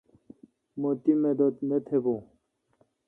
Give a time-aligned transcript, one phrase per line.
[0.79, 2.21] مہ تی مدد نہ تھبون۔